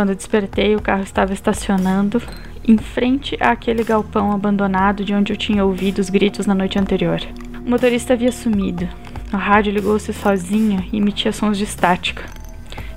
Quando 0.00 0.14
despertei, 0.14 0.74
o 0.74 0.80
carro 0.80 1.02
estava 1.02 1.34
estacionando 1.34 2.22
em 2.66 2.78
frente 2.78 3.36
àquele 3.38 3.84
galpão 3.84 4.32
abandonado 4.32 5.04
de 5.04 5.12
onde 5.12 5.30
eu 5.30 5.36
tinha 5.36 5.62
ouvido 5.62 5.98
os 5.98 6.08
gritos 6.08 6.46
na 6.46 6.54
noite 6.54 6.78
anterior. 6.78 7.20
O 7.66 7.68
motorista 7.68 8.14
havia 8.14 8.32
sumido. 8.32 8.88
O 9.30 9.36
rádio 9.36 9.70
ligou-se 9.70 10.10
sozinho 10.14 10.82
e 10.90 10.96
emitia 10.96 11.32
sons 11.32 11.58
de 11.58 11.64
estática. 11.64 12.24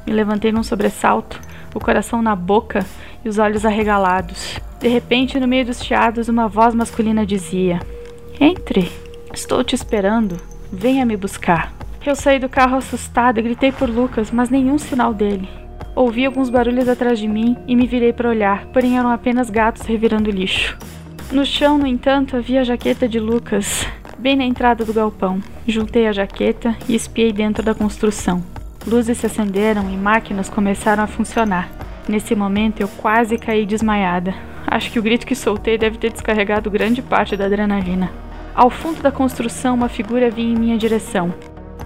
Me 0.08 0.14
levantei 0.14 0.54
num 0.54 0.64
sobressalto, 0.64 1.42
o 1.76 1.80
coração 1.82 2.22
na 2.22 2.38
boca 2.38 2.86
e 3.26 3.28
os 3.28 3.38
olhos 3.38 3.66
arregalados. 3.66 4.58
De 4.80 4.88
repente, 4.88 5.38
no 5.42 5.46
meio 5.46 5.66
dos 5.66 5.84
chiados, 5.84 6.30
uma 6.30 6.48
voz 6.48 6.74
masculina 6.74 7.26
dizia: 7.26 7.82
Entre, 8.40 8.90
estou 9.34 9.62
te 9.62 9.76
esperando, 9.76 10.38
venha 10.72 11.06
me 11.06 11.18
buscar. 11.18 11.74
Eu 12.06 12.16
saí 12.16 12.40
do 12.40 12.48
carro 12.48 12.78
assustada 12.78 13.42
e 13.42 13.44
gritei 13.44 13.74
por 13.74 13.90
Lucas, 13.90 14.32
mas 14.32 14.50
nenhum 14.50 14.78
sinal 14.78 15.14
dele. 15.14 15.63
Ouvi 15.96 16.26
alguns 16.26 16.50
barulhos 16.50 16.90
atrás 16.90 17.20
de 17.20 17.28
mim 17.28 17.56
e 17.68 17.76
me 17.76 17.86
virei 17.86 18.12
para 18.12 18.30
olhar, 18.30 18.66
porém 18.68 18.98
eram 18.98 19.12
apenas 19.12 19.50
gatos 19.50 19.84
revirando 19.84 20.32
lixo. 20.32 20.76
No 21.32 21.46
chão, 21.46 21.78
no 21.78 21.86
entanto, 21.86 22.36
havia 22.36 22.62
a 22.62 22.64
jaqueta 22.64 23.08
de 23.08 23.20
Lucas, 23.20 23.86
bem 24.18 24.36
na 24.36 24.44
entrada 24.44 24.84
do 24.84 24.94
galpão. 24.94 25.40
Juntei 25.68 26.08
a 26.08 26.12
jaqueta 26.12 26.76
e 26.90 26.96
espiei 26.96 27.32
dentro 27.32 27.64
da 27.64 27.76
construção. 27.76 28.44
Luzes 28.88 29.20
se 29.20 29.28
acenderam 29.28 29.90
e 29.90 29.96
máquinas 29.96 30.50
começaram 30.50 31.04
a 31.04 31.08
funcionar. 31.08 31.70
Nesse 32.08 32.36
momento 32.36 32.82
eu 32.82 32.88
quase 32.88 33.38
caí 33.38 33.66
desmaiada. 33.66 34.34
Acho 34.66 34.92
que 34.92 35.00
o 35.00 35.04
grito 35.04 35.28
que 35.28 35.36
soltei 35.36 35.78
deve 35.78 35.98
ter 35.98 36.12
descarregado 36.12 36.72
grande 36.72 37.02
parte 37.02 37.38
da 37.38 37.46
adrenalina. 37.46 38.12
Ao 38.56 38.70
fundo 38.70 39.02
da 39.02 39.12
construção, 39.12 39.76
uma 39.76 39.90
figura 39.90 40.32
vinha 40.32 40.54
em 40.54 40.60
minha 40.60 40.78
direção. 40.78 41.34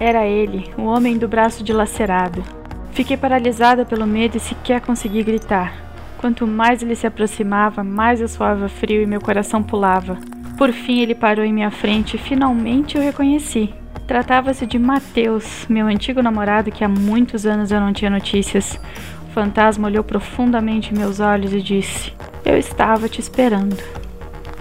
Era 0.00 0.26
ele, 0.26 0.70
o 0.78 0.82
homem 0.82 1.18
do 1.18 1.28
braço 1.28 1.62
dilacerado. 1.62 2.42
Fiquei 2.92 3.16
paralisada 3.16 3.84
pelo 3.84 4.06
medo 4.06 4.36
e 4.36 4.40
sequer 4.40 4.80
consegui 4.80 5.22
gritar. 5.22 5.72
Quanto 6.18 6.46
mais 6.46 6.82
ele 6.82 6.96
se 6.96 7.06
aproximava, 7.06 7.84
mais 7.84 8.20
eu 8.20 8.28
suava 8.28 8.68
frio 8.68 9.02
e 9.02 9.06
meu 9.06 9.20
coração 9.20 9.62
pulava. 9.62 10.18
Por 10.56 10.72
fim, 10.72 11.00
ele 11.00 11.14
parou 11.14 11.44
em 11.44 11.52
minha 11.52 11.70
frente 11.70 12.14
e 12.14 12.18
finalmente 12.18 12.96
eu 12.96 13.02
reconheci. 13.02 13.72
Tratava-se 14.08 14.66
de 14.66 14.78
Mateus, 14.78 15.66
meu 15.68 15.86
antigo 15.86 16.20
namorado 16.22 16.72
que 16.72 16.82
há 16.82 16.88
muitos 16.88 17.46
anos 17.46 17.70
eu 17.70 17.78
não 17.78 17.92
tinha 17.92 18.10
notícias. 18.10 18.80
O 19.28 19.32
fantasma 19.32 19.86
olhou 19.86 20.02
profundamente 20.02 20.92
em 20.92 20.98
meus 20.98 21.20
olhos 21.20 21.52
e 21.52 21.62
disse: 21.62 22.12
Eu 22.44 22.58
estava 22.58 23.08
te 23.08 23.20
esperando. 23.20 23.76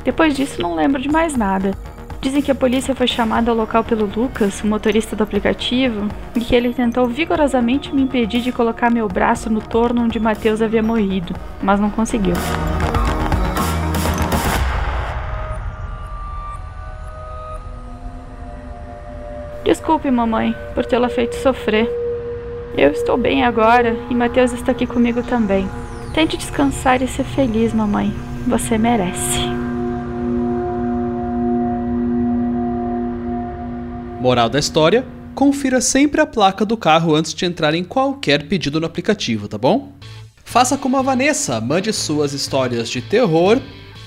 Depois 0.03 0.35
disso, 0.35 0.61
não 0.61 0.75
lembro 0.75 1.01
de 1.01 1.09
mais 1.09 1.35
nada. 1.35 1.71
Dizem 2.27 2.41
que 2.41 2.51
a 2.51 2.55
polícia 2.55 2.93
foi 2.93 3.07
chamada 3.07 3.49
ao 3.49 3.55
local 3.55 3.85
pelo 3.85 4.05
Lucas, 4.05 4.61
o 4.61 4.67
motorista 4.67 5.15
do 5.15 5.23
aplicativo, 5.23 6.09
e 6.35 6.41
que 6.41 6.53
ele 6.53 6.73
tentou 6.73 7.07
vigorosamente 7.07 7.95
me 7.95 8.01
impedir 8.01 8.41
de 8.41 8.51
colocar 8.51 8.91
meu 8.91 9.07
braço 9.07 9.49
no 9.49 9.61
torno 9.61 10.03
onde 10.03 10.19
Mateus 10.19 10.61
havia 10.61 10.83
morrido, 10.83 11.33
mas 11.63 11.79
não 11.79 11.89
conseguiu. 11.89 12.33
Desculpe, 19.63 20.11
mamãe, 20.11 20.53
por 20.75 20.85
tê-la 20.85 21.07
feito 21.07 21.33
sofrer. 21.35 21.89
Eu 22.77 22.91
estou 22.91 23.15
bem 23.15 23.45
agora 23.45 23.95
e 24.09 24.13
Mateus 24.13 24.51
está 24.51 24.73
aqui 24.73 24.85
comigo 24.85 25.23
também. 25.23 25.65
Tente 26.13 26.35
descansar 26.35 27.01
e 27.01 27.07
ser 27.07 27.23
feliz, 27.23 27.73
mamãe. 27.73 28.13
Você 28.45 28.77
merece. 28.77 29.66
Moral 34.27 34.49
da 34.49 34.59
história: 34.59 35.05
confira 35.33 35.79
sempre 35.79 36.19
a 36.19 36.25
placa 36.25 36.65
do 36.65 36.75
carro 36.75 37.15
antes 37.15 37.33
de 37.33 37.45
entrar 37.45 37.73
em 37.73 37.85
qualquer 37.85 38.49
pedido 38.49 38.77
no 38.77 38.85
aplicativo, 38.85 39.47
tá 39.47 39.57
bom? 39.57 39.93
Faça 40.43 40.77
como 40.77 40.97
a 40.97 41.01
Vanessa, 41.01 41.61
mande 41.61 41.93
suas 41.93 42.33
histórias 42.33 42.89
de 42.89 43.01
terror 43.01 43.61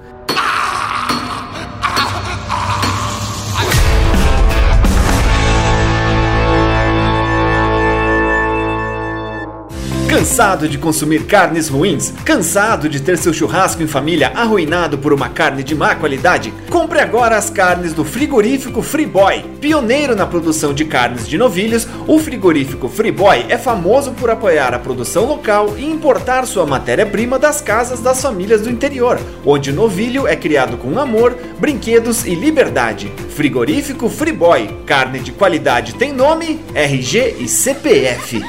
Cansado 10.20 10.68
de 10.68 10.78
consumir 10.78 11.24
carnes 11.24 11.70
ruins? 11.70 12.14
Cansado 12.26 12.90
de 12.90 13.02
ter 13.02 13.18
seu 13.18 13.32
churrasco 13.32 13.82
em 13.82 13.88
família 13.88 14.34
arruinado 14.36 14.98
por 14.98 15.14
uma 15.14 15.30
carne 15.30 15.64
de 15.64 15.74
má 15.74 15.96
qualidade? 15.96 16.54
Compre 16.70 17.00
agora 17.00 17.38
as 17.38 17.50
carnes 17.50 17.94
do 17.94 18.04
frigorífico 18.04 18.82
Freeboy. 18.82 19.46
Pioneiro 19.62 20.18
na 20.18 20.26
produção 20.26 20.74
de 20.74 20.84
carnes 20.84 21.26
de 21.26 21.38
novilhos, 21.38 21.88
o 22.06 22.20
frigorífico 22.20 22.90
Freeboy 22.90 23.46
é 23.48 23.58
famoso 23.58 24.12
por 24.12 24.30
apoiar 24.30 24.74
a 24.74 24.80
produção 24.80 25.24
local 25.24 25.76
e 25.78 25.86
importar 25.86 26.46
sua 26.46 26.66
matéria-prima 26.66 27.40
das 27.40 27.62
casas 27.62 28.02
das 28.02 28.22
famílias 28.22 28.64
do 28.64 28.70
interior, 28.70 29.18
onde 29.46 29.72
o 29.72 29.74
novilho 29.74 30.28
é 30.28 30.36
criado 30.36 30.76
com 30.76 31.00
amor, 31.00 31.34
brinquedos 31.58 32.26
e 32.26 32.36
liberdade. 32.36 33.10
Frigorífico 33.30 34.10
Freeboy. 34.10 34.70
Carne 34.86 35.20
de 35.20 35.32
qualidade 35.32 35.96
tem 35.96 36.12
nome, 36.12 36.60
RG 36.76 37.38
e 37.40 37.48
CPF. 37.48 38.44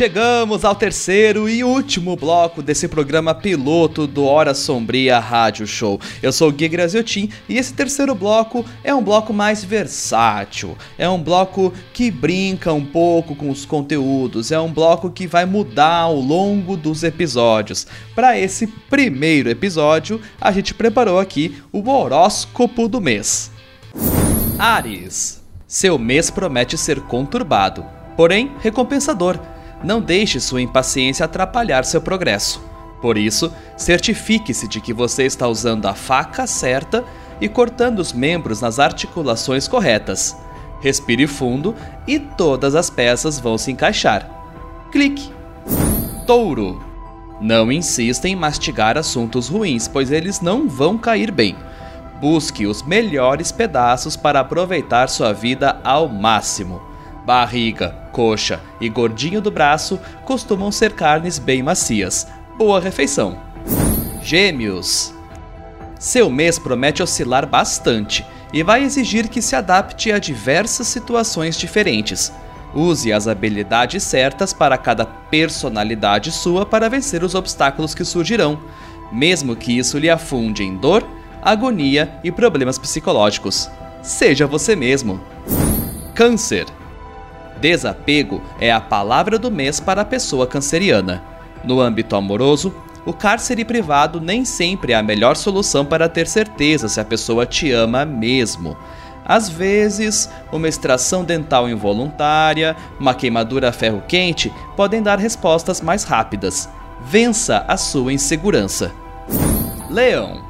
Chegamos 0.00 0.64
ao 0.64 0.74
terceiro 0.74 1.46
e 1.46 1.62
último 1.62 2.16
bloco 2.16 2.62
desse 2.62 2.88
programa 2.88 3.34
piloto 3.34 4.06
do 4.06 4.24
Hora 4.24 4.54
Sombria 4.54 5.18
Rádio 5.18 5.66
Show. 5.66 6.00
Eu 6.22 6.32
sou 6.32 6.48
o 6.48 6.52
Gui 6.52 6.68
Graziotin 6.68 7.28
e 7.46 7.58
esse 7.58 7.74
terceiro 7.74 8.14
bloco 8.14 8.64
é 8.82 8.94
um 8.94 9.04
bloco 9.04 9.34
mais 9.34 9.62
versátil. 9.62 10.74
É 10.96 11.06
um 11.06 11.22
bloco 11.22 11.70
que 11.92 12.10
brinca 12.10 12.72
um 12.72 12.82
pouco 12.82 13.36
com 13.36 13.50
os 13.50 13.66
conteúdos. 13.66 14.50
É 14.50 14.58
um 14.58 14.72
bloco 14.72 15.10
que 15.10 15.26
vai 15.26 15.44
mudar 15.44 15.96
ao 15.96 16.16
longo 16.16 16.78
dos 16.78 17.02
episódios. 17.02 17.86
Para 18.14 18.38
esse 18.38 18.66
primeiro 18.66 19.50
episódio, 19.50 20.18
a 20.40 20.50
gente 20.50 20.72
preparou 20.72 21.18
aqui 21.18 21.58
o 21.70 21.86
horóscopo 21.86 22.88
do 22.88 23.02
mês. 23.02 23.50
Ares. 24.58 25.42
Seu 25.66 25.98
mês 25.98 26.30
promete 26.30 26.78
ser 26.78 27.02
conturbado, 27.02 27.84
porém 28.16 28.50
recompensador 28.62 29.38
não 29.82 30.00
deixe 30.00 30.40
sua 30.40 30.62
impaciência 30.62 31.24
atrapalhar 31.24 31.84
seu 31.84 32.00
progresso. 32.00 32.62
Por 33.00 33.16
isso, 33.16 33.52
certifique-se 33.76 34.68
de 34.68 34.80
que 34.80 34.92
você 34.92 35.24
está 35.24 35.48
usando 35.48 35.86
a 35.86 35.94
faca 35.94 36.46
certa 36.46 37.02
e 37.40 37.48
cortando 37.48 37.98
os 37.98 38.12
membros 38.12 38.60
nas 38.60 38.78
articulações 38.78 39.66
corretas. 39.66 40.36
Respire 40.80 41.26
fundo 41.26 41.74
e 42.06 42.18
todas 42.18 42.74
as 42.74 42.90
peças 42.90 43.38
vão 43.38 43.56
se 43.56 43.70
encaixar. 43.70 44.28
Clique. 44.92 45.32
Touro. 46.26 46.82
Não 47.40 47.72
insista 47.72 48.28
em 48.28 48.36
mastigar 48.36 48.98
assuntos 48.98 49.48
ruins, 49.48 49.88
pois 49.88 50.12
eles 50.12 50.40
não 50.40 50.68
vão 50.68 50.98
cair 50.98 51.30
bem. 51.30 51.56
Busque 52.20 52.66
os 52.66 52.82
melhores 52.82 53.50
pedaços 53.50 54.14
para 54.14 54.40
aproveitar 54.40 55.08
sua 55.08 55.32
vida 55.32 55.80
ao 55.82 56.06
máximo. 56.06 56.89
Barriga, 57.30 57.94
coxa 58.10 58.58
e 58.80 58.88
gordinho 58.88 59.40
do 59.40 59.52
braço 59.52 60.00
costumam 60.24 60.72
ser 60.72 60.94
carnes 60.94 61.38
bem 61.38 61.62
macias. 61.62 62.26
Boa 62.58 62.80
refeição. 62.80 63.38
Gêmeos. 64.20 65.14
Seu 65.96 66.28
mês 66.28 66.58
promete 66.58 67.04
oscilar 67.04 67.46
bastante 67.46 68.26
e 68.52 68.64
vai 68.64 68.82
exigir 68.82 69.28
que 69.28 69.40
se 69.40 69.54
adapte 69.54 70.10
a 70.10 70.18
diversas 70.18 70.88
situações 70.88 71.56
diferentes. 71.56 72.32
Use 72.74 73.12
as 73.12 73.28
habilidades 73.28 74.02
certas 74.02 74.52
para 74.52 74.76
cada 74.76 75.06
personalidade 75.06 76.32
sua 76.32 76.66
para 76.66 76.88
vencer 76.88 77.22
os 77.22 77.36
obstáculos 77.36 77.94
que 77.94 78.04
surgirão, 78.04 78.58
mesmo 79.12 79.54
que 79.54 79.78
isso 79.78 79.98
lhe 79.98 80.10
afunde 80.10 80.64
em 80.64 80.76
dor, 80.76 81.06
agonia 81.40 82.12
e 82.24 82.32
problemas 82.32 82.76
psicológicos. 82.76 83.70
Seja 84.02 84.48
você 84.48 84.74
mesmo. 84.74 85.20
Câncer. 86.12 86.66
Desapego 87.60 88.42
é 88.58 88.72
a 88.72 88.80
palavra 88.80 89.38
do 89.38 89.50
mês 89.50 89.78
para 89.80 90.02
a 90.02 90.04
pessoa 90.04 90.46
canceriana. 90.46 91.22
No 91.62 91.80
âmbito 91.80 92.16
amoroso, 92.16 92.74
o 93.04 93.12
cárcere 93.12 93.64
privado 93.64 94.20
nem 94.20 94.44
sempre 94.44 94.92
é 94.92 94.96
a 94.96 95.02
melhor 95.02 95.36
solução 95.36 95.84
para 95.84 96.08
ter 96.08 96.26
certeza 96.26 96.88
se 96.88 97.00
a 97.00 97.04
pessoa 97.04 97.46
te 97.46 97.70
ama 97.70 98.04
mesmo. 98.04 98.76
Às 99.24 99.48
vezes, 99.48 100.28
uma 100.50 100.68
extração 100.68 101.24
dental 101.24 101.68
involuntária, 101.68 102.76
uma 102.98 103.14
queimadura 103.14 103.68
a 103.68 103.72
ferro 103.72 104.02
quente 104.08 104.52
podem 104.76 105.02
dar 105.02 105.18
respostas 105.18 105.80
mais 105.80 106.04
rápidas. 106.04 106.68
Vença 107.02 107.64
a 107.68 107.76
sua 107.76 108.12
insegurança. 108.12 108.92
Leão. 109.88 110.42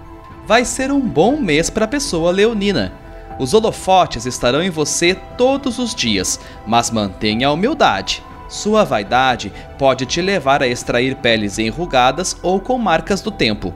Vai 0.47 0.65
ser 0.65 0.91
um 0.91 1.01
bom 1.01 1.37
mês 1.37 1.71
para 1.71 1.85
a 1.85 1.89
pessoa 1.89 2.33
leonina. 2.33 2.93
Os 3.41 3.55
holofotes 3.55 4.27
estarão 4.27 4.63
em 4.63 4.69
você 4.69 5.15
todos 5.15 5.79
os 5.79 5.95
dias, 5.95 6.39
mas 6.67 6.91
mantenha 6.91 7.49
a 7.49 7.53
humildade. 7.53 8.23
Sua 8.51 8.85
vaidade 8.85 9.51
pode 9.79 10.05
te 10.05 10.21
levar 10.21 10.63
a 10.63 10.69
extrair 10.69 11.17
peles 11.17 11.59
enrugadas 11.59 12.37
ou 12.43 12.61
com 12.61 12.77
marcas 12.77 13.23
do 13.23 13.31
tempo. 13.31 13.73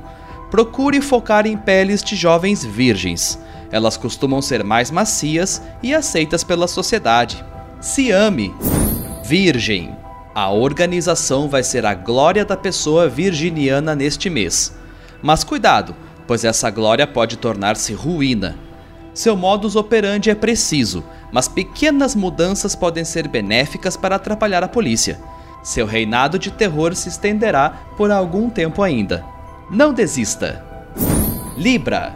Procure 0.50 1.00
focar 1.00 1.46
em 1.46 1.57
peles 1.57 2.03
de 2.03 2.14
jovens 2.14 2.62
virgens. 2.62 3.38
Elas 3.72 3.96
costumam 3.96 4.42
ser 4.42 4.62
mais 4.62 4.90
macias 4.90 5.62
e 5.83 5.94
aceitas 5.94 6.44
pela 6.44 6.68
sociedade. 6.68 7.42
Se 7.81 8.11
ame. 8.11 8.55
Virgem. 9.24 9.96
A 10.35 10.50
organização 10.50 11.48
vai 11.48 11.62
ser 11.62 11.87
a 11.87 11.94
glória 11.94 12.44
da 12.44 12.57
pessoa 12.57 13.09
virginiana 13.09 13.94
neste 13.94 14.29
mês. 14.29 14.77
Mas 15.22 15.42
cuidado, 15.42 15.96
pois 16.27 16.44
essa 16.44 16.68
glória 16.68 17.07
pode 17.07 17.38
tornar-se 17.38 17.94
ruína. 17.94 18.59
Seu 19.14 19.37
modus 19.37 19.77
operandi 19.77 20.29
é 20.29 20.35
preciso, 20.35 21.05
mas 21.31 21.46
pequenas 21.46 22.16
mudanças 22.16 22.74
podem 22.74 23.05
ser 23.05 23.29
benéficas 23.29 23.96
para 23.96 24.16
atrapalhar 24.16 24.64
a 24.64 24.68
polícia. 24.68 25.20
Seu 25.62 25.87
reinado 25.87 26.38
de 26.38 26.50
terror 26.50 26.94
se 26.96 27.09
estenderá 27.09 27.70
por 27.96 28.11
algum 28.11 28.50
tempo 28.50 28.83
ainda. 28.83 29.24
Não 29.70 29.94
desista. 29.94 30.64
Libra. 31.57 32.14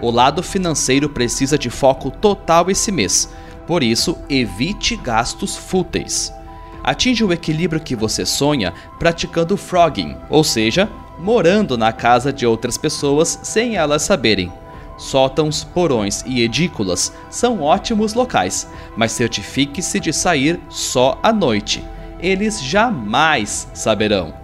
O 0.00 0.10
lado 0.10 0.42
financeiro 0.42 1.10
precisa 1.10 1.58
de 1.58 1.68
foco 1.68 2.10
total 2.10 2.70
esse 2.70 2.90
mês, 2.90 3.28
por 3.66 3.82
isso 3.82 4.16
evite 4.30 4.96
gastos 4.96 5.54
fúteis. 5.56 6.32
Atinja 6.82 7.26
o 7.26 7.32
equilíbrio 7.34 7.82
que 7.82 7.94
você 7.94 8.24
sonha 8.24 8.72
praticando 8.98 9.58
frogging, 9.58 10.16
ou 10.30 10.42
seja, 10.42 10.88
morando 11.18 11.76
na 11.76 11.92
casa 11.92 12.32
de 12.32 12.46
outras 12.46 12.78
pessoas 12.78 13.38
sem 13.42 13.76
elas 13.76 14.00
saberem. 14.00 14.50
Sótãos, 15.00 15.64
porões 15.64 16.22
e 16.26 16.42
edículas 16.42 17.10
são 17.30 17.62
ótimos 17.62 18.12
locais, 18.12 18.68
mas 18.94 19.12
certifique-se 19.12 19.98
de 19.98 20.12
sair 20.12 20.60
só 20.68 21.18
à 21.22 21.32
noite. 21.32 21.82
Eles 22.20 22.62
jamais 22.62 23.66
saberão. 23.72 24.34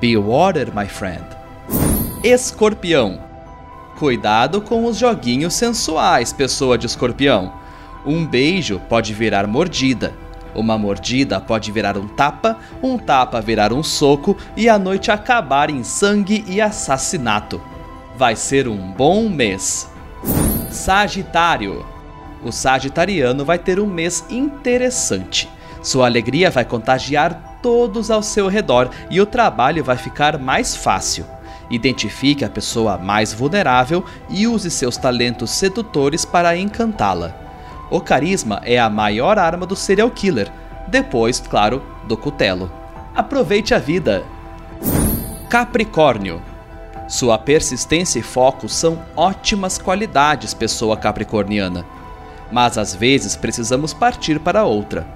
Be 0.00 0.16
water, 0.16 0.72
my 0.72 0.86
friend. 0.86 1.24
Escorpião. 2.22 3.18
Cuidado 3.98 4.60
com 4.60 4.84
os 4.84 4.96
joguinhos 4.96 5.54
sensuais, 5.54 6.32
pessoa 6.32 6.78
de 6.78 6.86
escorpião. 6.86 7.52
Um 8.06 8.24
beijo 8.24 8.80
pode 8.88 9.12
virar 9.12 9.48
mordida. 9.48 10.14
Uma 10.54 10.78
mordida 10.78 11.40
pode 11.40 11.72
virar 11.72 11.98
um 11.98 12.06
tapa, 12.06 12.56
um 12.80 12.96
tapa 12.96 13.40
virar 13.40 13.72
um 13.72 13.82
soco 13.82 14.36
e 14.56 14.68
a 14.68 14.78
noite 14.78 15.10
acabar 15.10 15.68
em 15.70 15.82
sangue 15.82 16.44
e 16.46 16.60
assassinato 16.60 17.60
vai 18.18 18.34
ser 18.34 18.66
um 18.66 18.76
bom 18.76 19.28
mês. 19.28 19.88
Sagitário. 20.72 21.86
O 22.44 22.50
sagitariano 22.50 23.44
vai 23.44 23.60
ter 23.60 23.78
um 23.78 23.86
mês 23.86 24.24
interessante. 24.28 25.48
Sua 25.80 26.06
alegria 26.06 26.50
vai 26.50 26.64
contagiar 26.64 27.60
todos 27.62 28.10
ao 28.10 28.20
seu 28.20 28.48
redor 28.48 28.90
e 29.08 29.20
o 29.20 29.26
trabalho 29.26 29.84
vai 29.84 29.96
ficar 29.96 30.36
mais 30.36 30.74
fácil. 30.74 31.24
Identifique 31.70 32.44
a 32.44 32.50
pessoa 32.50 32.98
mais 32.98 33.32
vulnerável 33.32 34.04
e 34.28 34.48
use 34.48 34.68
seus 34.68 34.96
talentos 34.96 35.50
sedutores 35.52 36.24
para 36.24 36.56
encantá-la. 36.56 37.36
O 37.88 38.00
carisma 38.00 38.60
é 38.64 38.80
a 38.80 38.90
maior 38.90 39.38
arma 39.38 39.64
do 39.64 39.76
serial 39.76 40.10
killer. 40.10 40.50
depois, 40.88 41.38
claro, 41.38 41.82
do 42.08 42.16
cutelo. 42.16 42.68
Aproveite 43.14 43.74
a 43.74 43.78
vida! 43.78 44.24
Capricórnio. 45.48 46.42
Sua 47.08 47.38
persistência 47.38 48.18
e 48.18 48.22
foco 48.22 48.68
são 48.68 49.02
ótimas 49.16 49.78
qualidades, 49.78 50.52
pessoa 50.52 50.94
capricorniana. 50.94 51.86
Mas 52.52 52.76
às 52.76 52.94
vezes 52.94 53.34
precisamos 53.34 53.94
partir 53.94 54.38
para 54.38 54.64
outra. 54.64 55.06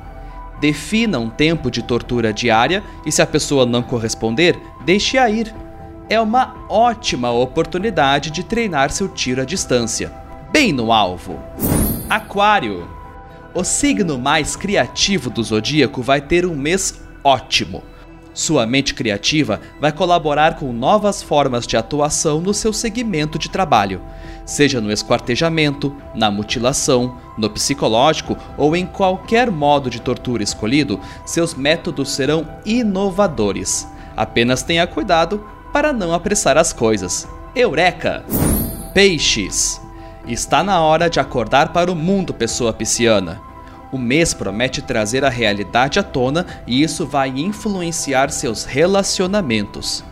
Defina 0.59 1.19
um 1.19 1.29
tempo 1.29 1.71
de 1.71 1.83
tortura 1.83 2.33
diária 2.33 2.83
e, 3.05 3.13
se 3.13 3.21
a 3.21 3.27
pessoa 3.27 3.67
não 3.67 3.83
corresponder, 3.83 4.59
deixe-a 4.87 5.29
ir. 5.29 5.55
É 6.09 6.19
uma 6.19 6.55
ótima 6.69 7.31
oportunidade 7.31 8.31
de 8.31 8.43
treinar 8.43 8.91
seu 8.91 9.09
tiro 9.09 9.43
à 9.43 9.45
distância. 9.45 10.11
Bem 10.51 10.73
no 10.73 10.93
alvo. 10.93 11.39
Aquário. 12.09 12.89
O 13.55 13.63
signo 13.65 14.19
mais 14.19 14.57
criativo 14.57 15.29
do 15.29 15.43
zodíaco 15.43 16.01
vai 16.01 16.23
ter 16.23 16.47
um 16.47 16.55
mês 16.55 17.03
ótimo. 17.23 17.83
Sua 18.35 18.67
mente 18.67 18.95
criativa 18.95 19.61
vai 19.81 19.93
colaborar 19.93 20.57
com 20.57 20.73
novas 20.73 21.23
formas 21.23 21.67
de 21.67 21.77
atuação 21.77 22.41
no 22.41 22.55
seu 22.55 22.73
segmento 22.73 23.39
de 23.39 23.51
trabalho, 23.51 24.01
seja 24.47 24.81
no 24.81 24.91
esquartejamento, 24.91 25.95
na 26.15 26.31
mutilação, 26.31 27.19
no 27.37 27.51
psicológico 27.51 28.37
ou 28.57 28.75
em 28.75 28.87
qualquer 28.87 29.51
modo 29.51 29.91
de 29.91 30.01
tortura 30.01 30.43
escolhido, 30.43 30.99
seus 31.27 31.55
métodos 31.55 32.11
serão 32.11 32.47
inovadores. 32.65 33.87
Apenas 34.17 34.63
tenha 34.63 34.87
cuidado 34.87 35.45
para 35.73 35.93
não 35.93 36.13
apressar 36.13 36.57
as 36.57 36.73
coisas. 36.73 37.29
Eureka! 37.55 38.25
Peixes! 38.95 39.81
Está 40.27 40.63
na 40.63 40.81
hora 40.81 41.11
de 41.11 41.19
acordar 41.19 41.73
para 41.73 41.91
o 41.91 41.97
mundo, 41.97 42.33
pessoa 42.33 42.73
pisciana. 42.73 43.52
O 43.93 43.99
mês 43.99 44.33
promete 44.33 44.81
trazer 44.81 45.23
a 45.23 45.29
realidade 45.29 45.99
à 45.99 46.03
tona 46.03 46.47
e 46.67 46.83
isso 46.83 47.07
vai 47.07 47.29
influenciar 47.29 48.31
seus 48.31 48.65
relacionamentos. 48.65 50.03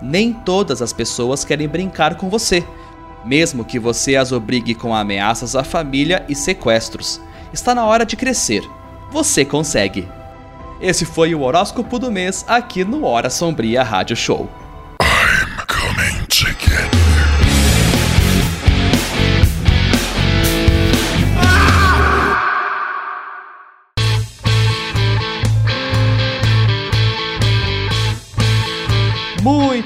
Nem 0.00 0.32
todas 0.32 0.80
as 0.80 0.94
pessoas 0.94 1.44
querem 1.44 1.68
brincar 1.68 2.14
com 2.14 2.30
você, 2.30 2.64
mesmo 3.26 3.66
que 3.66 3.78
você 3.78 4.16
as 4.16 4.32
obrigue 4.32 4.74
com 4.74 4.94
ameaças 4.94 5.54
à 5.54 5.62
família 5.62 6.24
e 6.26 6.34
sequestros. 6.34 7.20
Está 7.52 7.74
na 7.74 7.84
hora 7.84 8.06
de 8.06 8.16
crescer. 8.16 8.62
Você 9.10 9.44
consegue. 9.44 10.08
Esse 10.80 11.04
foi 11.04 11.34
o 11.34 11.42
horóscopo 11.42 11.98
do 11.98 12.10
mês 12.10 12.46
aqui 12.48 12.82
no 12.82 13.04
Hora 13.04 13.28
Sombria 13.28 13.82
Rádio 13.82 14.16
Show. 14.16 14.48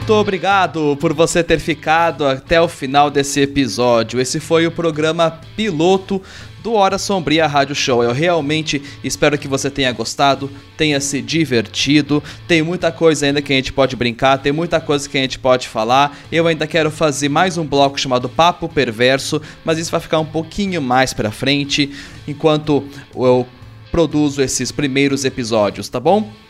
Muito 0.02 0.14
obrigado 0.14 0.98
por 1.00 1.14
você 1.14 1.44
ter 1.44 1.60
ficado 1.60 2.26
até 2.26 2.60
o 2.60 2.66
final 2.66 3.08
desse 3.08 3.40
episódio. 3.40 4.20
Esse 4.20 4.40
foi 4.40 4.66
o 4.66 4.70
programa 4.72 5.38
piloto 5.54 6.20
do 6.60 6.72
Hora 6.72 6.98
Sombria 6.98 7.46
Rádio 7.46 7.76
Show. 7.76 8.02
Eu 8.02 8.10
realmente 8.10 8.82
espero 9.04 9.38
que 9.38 9.46
você 9.46 9.70
tenha 9.70 9.92
gostado, 9.92 10.50
tenha 10.76 11.00
se 11.00 11.22
divertido. 11.22 12.20
Tem 12.48 12.62
muita 12.62 12.90
coisa 12.90 13.26
ainda 13.26 13.40
que 13.40 13.52
a 13.52 13.56
gente 13.56 13.72
pode 13.72 13.94
brincar, 13.94 14.38
tem 14.38 14.50
muita 14.50 14.80
coisa 14.80 15.08
que 15.08 15.16
a 15.16 15.20
gente 15.20 15.38
pode 15.38 15.68
falar. 15.68 16.18
Eu 16.32 16.48
ainda 16.48 16.66
quero 16.66 16.90
fazer 16.90 17.28
mais 17.28 17.56
um 17.56 17.64
bloco 17.64 18.00
chamado 18.00 18.28
Papo 18.28 18.68
Perverso, 18.68 19.40
mas 19.64 19.78
isso 19.78 19.92
vai 19.92 20.00
ficar 20.00 20.18
um 20.18 20.26
pouquinho 20.26 20.82
mais 20.82 21.14
pra 21.14 21.30
frente, 21.30 21.92
enquanto 22.26 22.82
eu 23.14 23.46
produzo 23.92 24.42
esses 24.42 24.72
primeiros 24.72 25.24
episódios, 25.24 25.88
tá 25.88 26.00
bom? 26.00 26.41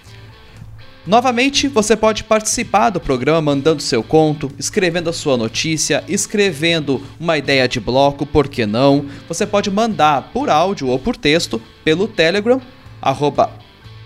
Novamente, 1.04 1.66
você 1.66 1.96
pode 1.96 2.22
participar 2.22 2.90
do 2.90 3.00
programa 3.00 3.40
mandando 3.40 3.82
seu 3.82 4.04
conto, 4.04 4.52
escrevendo 4.56 5.10
a 5.10 5.12
sua 5.12 5.36
notícia, 5.36 6.04
escrevendo 6.06 7.02
uma 7.18 7.36
ideia 7.36 7.66
de 7.66 7.80
bloco, 7.80 8.24
por 8.24 8.46
que 8.46 8.64
não? 8.66 9.06
Você 9.26 9.44
pode 9.44 9.68
mandar 9.68 10.30
por 10.32 10.48
áudio 10.48 10.86
ou 10.86 11.00
por 11.00 11.16
texto 11.16 11.60
pelo 11.84 12.06
Telegram, 12.06 12.62
arroba, 13.00 13.50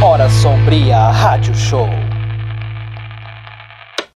Hora 0.00 0.28
Sombria 0.28 1.10
Rádio 1.10 1.54
Show. 1.54 2.03